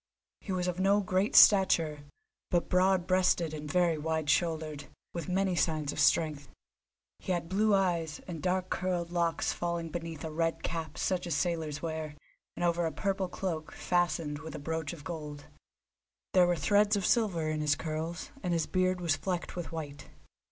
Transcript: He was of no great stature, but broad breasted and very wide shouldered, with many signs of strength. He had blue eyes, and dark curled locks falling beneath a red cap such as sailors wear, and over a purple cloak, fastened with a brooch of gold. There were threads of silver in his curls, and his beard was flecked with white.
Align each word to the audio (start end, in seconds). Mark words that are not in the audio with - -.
He 0.39 0.51
was 0.51 0.67
of 0.67 0.79
no 0.79 0.99
great 1.01 1.35
stature, 1.35 2.05
but 2.49 2.69
broad 2.69 3.05
breasted 3.05 3.53
and 3.53 3.71
very 3.71 3.99
wide 3.99 4.31
shouldered, 4.31 4.85
with 5.13 5.29
many 5.29 5.53
signs 5.55 5.91
of 5.91 5.99
strength. 5.99 6.47
He 7.19 7.31
had 7.33 7.47
blue 7.47 7.75
eyes, 7.75 8.19
and 8.27 8.41
dark 8.41 8.71
curled 8.71 9.11
locks 9.11 9.53
falling 9.53 9.89
beneath 9.89 10.23
a 10.25 10.31
red 10.31 10.63
cap 10.63 10.97
such 10.97 11.27
as 11.27 11.35
sailors 11.35 11.83
wear, 11.83 12.15
and 12.57 12.63
over 12.63 12.87
a 12.87 12.91
purple 12.91 13.27
cloak, 13.27 13.73
fastened 13.73 14.39
with 14.39 14.55
a 14.55 14.65
brooch 14.67 14.91
of 14.91 15.03
gold. 15.03 15.45
There 16.33 16.47
were 16.47 16.55
threads 16.55 16.95
of 16.95 17.05
silver 17.05 17.47
in 17.51 17.61
his 17.61 17.75
curls, 17.75 18.31
and 18.41 18.53
his 18.53 18.65
beard 18.65 19.01
was 19.01 19.15
flecked 19.15 19.55
with 19.55 19.71
white. 19.71 20.09